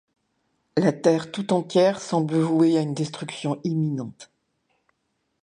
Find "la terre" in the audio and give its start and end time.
0.77-1.31